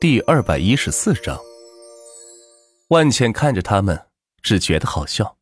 [0.00, 1.38] 第二百一十四章，
[2.88, 4.06] 万茜看着他们，
[4.40, 5.36] 只觉得好笑，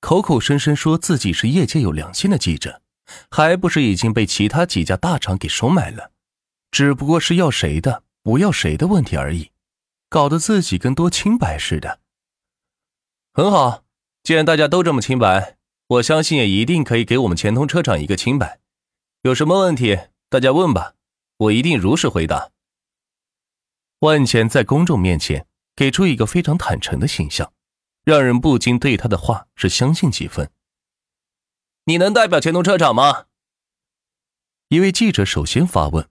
[0.00, 2.82] 口口声声说自己是业界有良心的记者，
[3.30, 6.10] 还不是已经被其他几家大厂给收买了？
[6.72, 9.52] 只不过是要谁的，不要谁的问题而已，
[10.08, 12.00] 搞得自己跟多清白似的。
[13.32, 13.84] 很好，
[14.24, 15.56] 既然大家都这么清白，
[15.86, 18.58] 我相信也一定可以给我们钱通车厂一个清白。
[19.22, 19.96] 有什么问题，
[20.28, 20.94] 大家问吧，
[21.36, 22.50] 我一定如实回答。
[24.04, 27.54] 万钱在公众面前给出一个非常坦诚的形象，
[28.04, 30.50] 让人不禁对他的话是相信几分。
[31.86, 33.24] 你能代表钱通车厂吗？
[34.68, 36.06] 一位记者首先发问，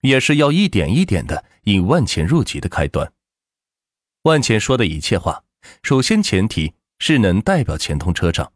[0.00, 3.12] 也是要一点一点的引万钱入局的开端。
[4.22, 5.44] 万钱说的一切话，
[5.82, 8.54] 首先前提是能代表钱通车厂，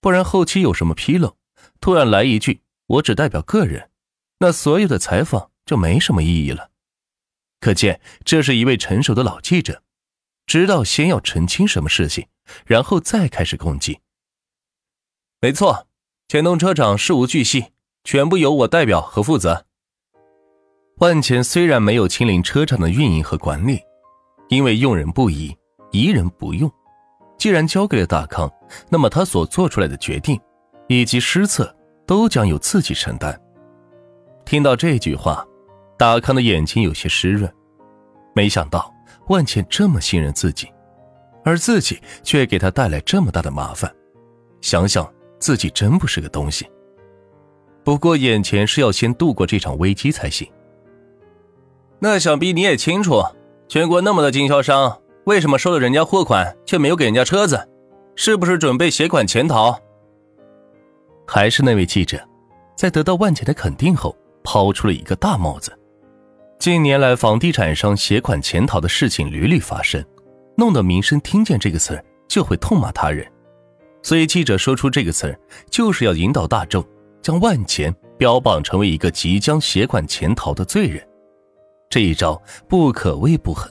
[0.00, 1.36] 不然后期有什么纰漏，
[1.80, 3.90] 突然来一句我只代表个人，
[4.38, 6.70] 那所有的采访就没什么意义了。
[7.62, 9.84] 可见，这是一位成熟的老记者，
[10.46, 12.26] 知道先要澄清什么事情，
[12.66, 14.00] 然后再开始攻击。
[15.40, 15.86] 没错，
[16.26, 17.66] 钱东车厂事无巨细，
[18.02, 19.64] 全部由我代表和负责。
[20.96, 23.78] 万钱虽然没有亲临车厂的运营和管理，
[24.48, 25.56] 因为用人不疑，
[25.92, 26.68] 疑人不用。
[27.38, 28.50] 既然交给了大康，
[28.88, 30.36] 那么他所做出来的决定，
[30.88, 31.72] 以及失策，
[32.08, 33.40] 都将由自己承担。
[34.44, 35.46] 听到这句话。
[36.02, 37.48] 大康的眼睛有些湿润，
[38.34, 38.92] 没想到
[39.28, 40.66] 万茜这么信任自己，
[41.44, 43.88] 而自己却给他带来这么大的麻烦，
[44.60, 46.68] 想想自己真不是个东西。
[47.84, 50.44] 不过眼前是要先度过这场危机才行。
[52.00, 53.22] 那想必你也清楚，
[53.68, 57.68] 全国那么多经销商，为什么收了人家货款却没有给人家车子？
[58.16, 59.78] 是不是准备携款潜逃？
[61.28, 62.20] 还是那位记者，
[62.74, 65.72] 在得到万茜的肯定后，抛出了一个大帽子。
[66.62, 70.00] 近年来，房地产商携款潜逃的事情屡屡发生，
[70.56, 73.28] 弄得民生听见这个词就会痛骂他人。
[74.00, 75.36] 所以记者说出这个词，
[75.68, 76.86] 就是要引导大众
[77.20, 81.04] 将万钱标榜成为一个即将携款潜逃的罪人。
[81.90, 83.68] 这一招不可谓不狠。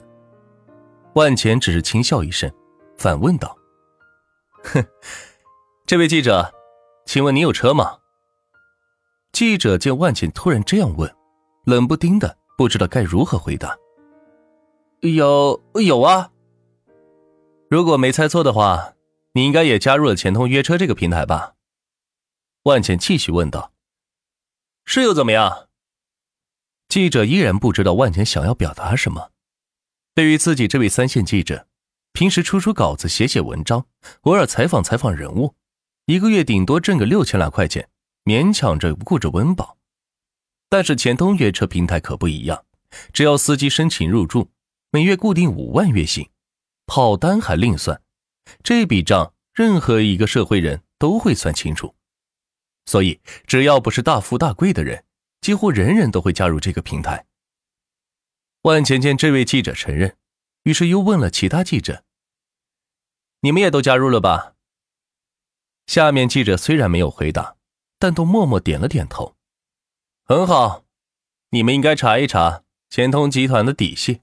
[1.14, 2.52] 万钱只是轻笑一声，
[2.98, 3.56] 反问道
[4.64, 4.84] ：“哼，
[5.86, 6.52] 这位记者，
[7.06, 7.96] 请问你有车吗？”
[9.32, 11.10] 记者见万钱突然这样问，
[11.64, 12.36] 冷不丁的。
[12.56, 13.76] 不知道该如何回答。
[15.00, 16.30] 有有啊。
[17.68, 18.94] 如果没猜错的话，
[19.32, 21.54] 你应该也加入了钱通约车这个平台吧？
[22.64, 23.72] 万茜继续问道。
[24.84, 25.68] 是又怎么样？
[26.88, 29.30] 记者依然不知道万茜想要表达什么。
[30.14, 31.66] 对于自己这位三线记者，
[32.12, 33.86] 平时出出稿子、写写文章，
[34.22, 35.54] 偶尔采访采访人物，
[36.04, 37.88] 一个月顶多挣个六千来块钱，
[38.24, 39.78] 勉强着顾着温饱。
[40.72, 42.64] 但是钱通约车平台可不一样，
[43.12, 44.50] 只要司机申请入驻，
[44.90, 46.30] 每月固定五万月薪，
[46.86, 48.00] 跑单还另算，
[48.64, 51.94] 这笔账任何一个社会人都会算清楚。
[52.86, 55.04] 所以只要不是大富大贵的人，
[55.42, 57.26] 几乎人人都会加入这个平台。
[58.62, 60.16] 万钱见这位记者承认，
[60.62, 62.02] 于是又问了其他记者
[63.44, 64.54] ：“你们也都加入了吧？”
[65.86, 67.58] 下面记者虽然没有回答，
[67.98, 69.36] 但都默默点了点头。
[70.24, 70.84] 很好，
[71.50, 74.20] 你们应该查一查钱通集团的底细，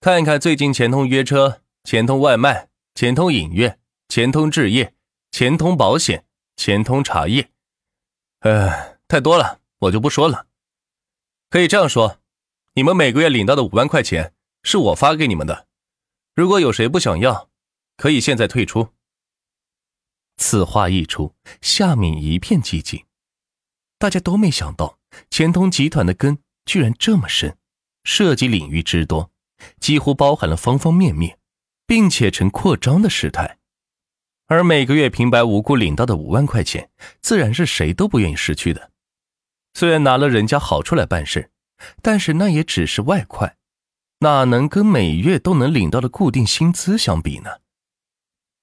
[0.00, 4.92] 看一看最近钱通约车、钱通外卖、钱通影院、钱通置业、
[5.30, 6.26] 钱通保险、
[6.56, 7.48] 钱通茶叶，
[8.40, 10.48] 呃，太多了，我就不说了。
[11.48, 12.18] 可以这样说，
[12.74, 15.68] 你们每个月领到的五万块钱是我发给你们的，
[16.34, 17.48] 如果有谁不想要，
[17.96, 18.88] 可以现在退出。
[20.36, 23.04] 此话一出，下面一片寂静，
[24.00, 24.98] 大家都没想到。
[25.28, 27.58] 钱通集团的根居然这么深，
[28.04, 29.30] 涉及领域之多，
[29.78, 31.38] 几乎包含了方方面面，
[31.86, 33.58] 并且呈扩张的事态。
[34.46, 36.90] 而每个月平白无故领到的五万块钱，
[37.20, 38.90] 自然是谁都不愿意失去的。
[39.74, 41.50] 虽然拿了人家好处来办事，
[42.00, 43.56] 但是那也只是外快，
[44.20, 47.50] 哪能跟每月都能领到的固定薪资相比呢？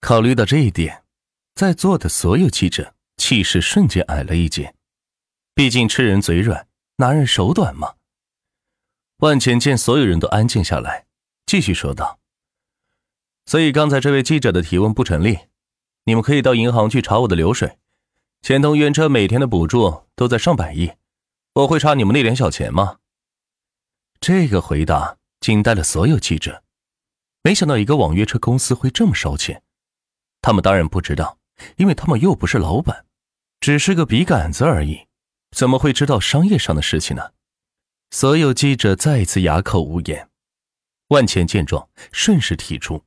[0.01, 1.03] 考虑到这一点，
[1.53, 4.73] 在座的所有记者气势瞬间矮了一截。
[5.57, 6.67] 毕竟吃人嘴软，
[6.97, 7.95] 拿人手短嘛。
[9.17, 11.07] 万钱见所有人都安静下来，
[11.47, 12.19] 继续说道
[13.47, 15.39] ：“所以刚才这位记者的提问不成立，
[16.03, 17.79] 你们可以到银行去查我的流水。
[18.43, 20.91] 钱通冤车每天的补助都在上百亿，
[21.55, 22.99] 我会差你们那点小钱吗？”
[24.21, 26.61] 这个回答惊呆了所有记者，
[27.41, 29.63] 没想到一个网约车公司会这么烧钱。
[30.39, 31.39] 他们当然不知道，
[31.77, 33.07] 因为他们又不是老板，
[33.59, 35.07] 只是个笔杆子而已。
[35.51, 37.31] 怎么会知道商业上的事情呢？
[38.11, 40.29] 所有记者再一次哑口无言。
[41.09, 43.03] 万钱见状，顺势提出：“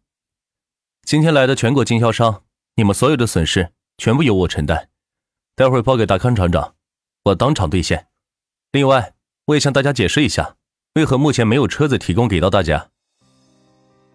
[1.04, 2.44] 今天来的全国经销商，
[2.76, 4.88] 你们所有的损失全部由我承担，
[5.54, 6.75] 待会儿报给大康厂长，
[7.25, 8.08] 我当场兑现。
[8.72, 9.14] 另外，
[9.46, 10.56] 我也向大家解释一下，
[10.94, 12.88] 为何目前没有车子提供给到大家。”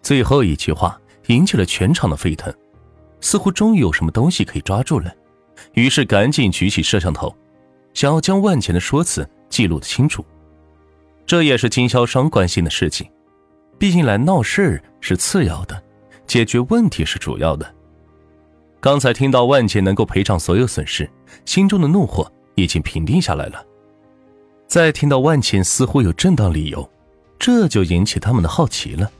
[0.02, 2.52] 最后一句话引起了全场的沸腾，
[3.20, 5.14] 似乎终于有什么东西可以抓住了，
[5.74, 7.36] 于是赶紧举起摄像头，
[7.96, 10.22] 想要将万钱的说辞记录的清楚。
[11.24, 13.10] 这也是经销商关心的事情。
[13.78, 15.82] 毕竟来闹事是次要的，
[16.26, 17.74] 解决问题是主要的。
[18.80, 21.10] 刚才听到万钱能够赔偿所有损失，
[21.46, 23.64] 心中的怒火已经平定下来了。
[24.66, 26.86] 再听到万钱似乎有正当理由，
[27.38, 29.10] 这就引起他们的好奇了。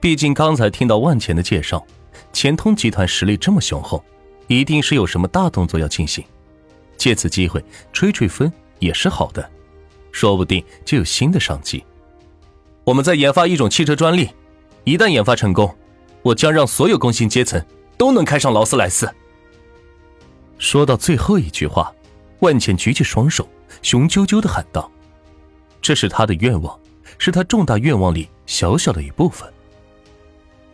[0.00, 1.82] 毕竟刚才听到万钱的介绍，
[2.30, 4.04] 钱通集团实力这么雄厚，
[4.48, 6.22] 一定是有什么大动作要进行。
[7.00, 7.64] 借此机会
[7.94, 9.50] 吹吹风也是好的，
[10.12, 11.82] 说不定就有新的商机。
[12.84, 14.28] 我们在研发一种汽车专利，
[14.84, 15.74] 一旦研发成功，
[16.20, 17.64] 我将让所有工薪阶层
[17.96, 19.10] 都能开上劳斯莱斯。
[20.58, 21.90] 说到最后一句话，
[22.40, 23.48] 万茜举起双手，
[23.80, 24.92] 雄赳赳的喊道
[25.80, 26.78] ：“这是他的愿望，
[27.16, 29.50] 是他重大愿望里小小的一部分。”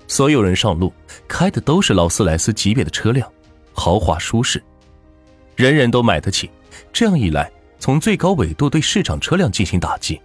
[0.08, 0.92] 所有人上路
[1.28, 3.30] 开的都是劳斯莱斯级别的车辆，
[3.72, 4.60] 豪华舒适，
[5.56, 6.50] 人人都买得起。
[6.92, 10.20] 这样一来，从最高纬度对市场车辆进行打击。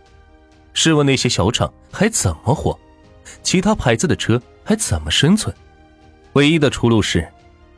[0.73, 2.77] 试问那些小厂还怎么活？
[3.41, 5.53] 其他牌子的车还怎么生存？
[6.33, 7.27] 唯一的出路是，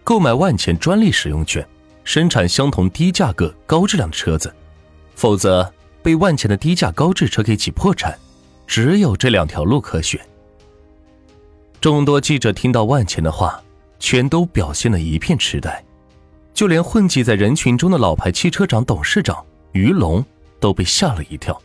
[0.04, 1.66] 购买万钱专利使用权，
[2.04, 4.54] 生产相同低价格高质量的车子，
[5.16, 5.72] 否则
[6.02, 8.18] 被万钱的低价高质车给挤破产。
[8.66, 10.20] 只有这两条路可选。
[11.82, 13.62] 众多记者听到万钱的话，
[14.00, 15.84] 全都表现得一片痴呆，
[16.54, 20.24] 就连混迹在人群中的老牌汽车厂董事长于龙
[20.60, 21.60] 都被吓了一跳。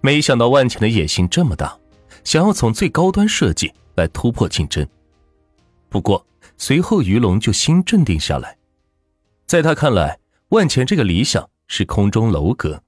[0.00, 1.76] 没想到万钱的野心这么大，
[2.22, 4.86] 想要从最高端设计来突破竞争。
[5.88, 6.24] 不过
[6.56, 8.56] 随后于龙就心镇定下来，
[9.46, 10.20] 在他看来，
[10.50, 12.82] 万钱这个理想是空中楼阁，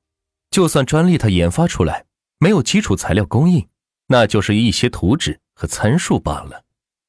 [0.51, 2.05] 就算专利他研发出来，
[2.39, 3.67] 没有基础材料供应，
[4.07, 6.63] 那就是一些图纸和参数罢了，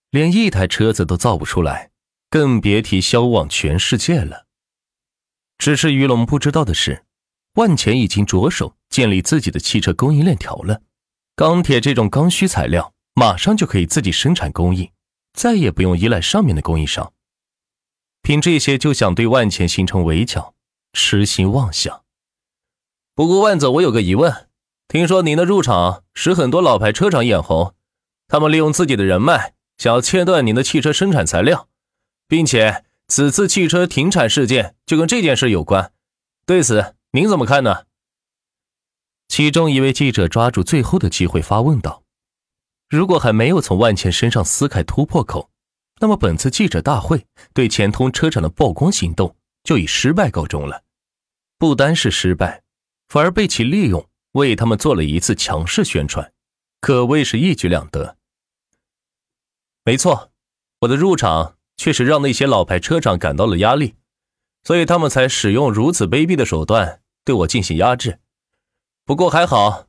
[0.10, 1.91] 连一台车子都造不出来，
[2.32, 4.48] 更别提销往全世界了。
[5.60, 7.06] 只是于龙不知道的是。
[7.56, 10.82] 万钱已经着手建立自己的汽车供应链条了，
[11.36, 14.90] 钢铁这种刚需材料马上就可以自己生产供应，
[15.34, 17.12] 再也不用依赖上面的供应商。
[18.22, 20.54] 凭这些就想对万钱形成围剿，
[20.94, 22.04] 痴心妄想。
[23.14, 24.48] 不过万总，我有个疑问，
[24.88, 27.76] 听说您的入场使很多老牌车厂眼红，
[28.30, 31.68] 他们利用自己的人脉想要切断您的汽车生产材料，
[32.32, 35.92] 并且此次汽车停产事件就跟这件事有关，
[36.46, 36.96] 对此。
[37.12, 37.88] 您怎么看呢？
[39.28, 42.06] 其中一位记者抓住最后的机会发问道
[42.88, 45.52] ：“如果还没有从万茜身上撕开突破口，
[46.00, 49.36] 那么本次记者大会对钱通车厂的曝光行动
[49.66, 50.86] 就以失败告终了。
[51.58, 52.64] 不单是失败，
[53.10, 56.32] 反而被其利用，为他们做了一次强势宣传，
[56.80, 58.16] 可谓是一举两得。
[59.84, 60.32] 没错，
[60.80, 63.96] 我的入场确实让那些老牌车厂感到了压力，
[64.64, 68.20] 所以他们才使用如此卑鄙的手段。”对我进行压制，
[69.04, 69.88] 不过还好，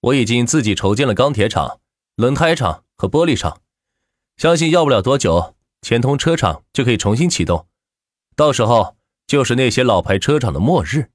[0.00, 1.80] 我已经自己筹建了钢铁厂、
[2.16, 3.60] 轮胎厂和玻璃厂，
[4.36, 7.66] 相信要不了多久，钱通车厂就可以重新启动，
[8.36, 8.96] 到时候
[9.28, 11.10] 就是那些老牌车厂的末日。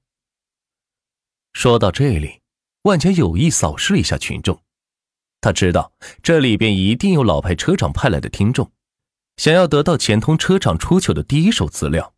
[1.54, 2.40] 说到这里，
[2.82, 4.62] 万钱有意扫视了一下群众，
[5.40, 5.92] 他知道
[6.22, 8.72] 这里边一定有老牌车厂派来的听众，
[9.38, 12.12] 想要得到钱通车厂出糗的第一手资料，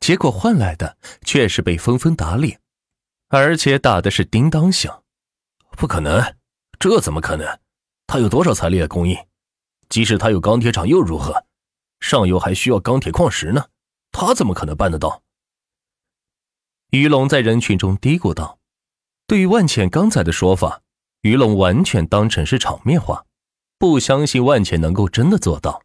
[0.00, 2.58] 结果换来的却是被纷纷打脸。
[3.28, 5.04] 而且打的是叮当响，
[5.76, 6.36] 不可能，
[6.78, 7.60] 这怎么可能？
[8.06, 9.16] 他有多少财力的供应？
[9.90, 11.44] 即使他有钢铁厂又如何？
[12.00, 13.66] 上游还需要钢铁矿石呢，
[14.10, 15.22] 他怎么可能办得到？
[16.90, 18.58] 于龙在人群中嘀咕道
[19.26, 20.80] ：“对于万茜刚才的说法，
[21.20, 23.26] 于龙完全当成是场面话，
[23.78, 25.82] 不相信万茜能够真的做到。”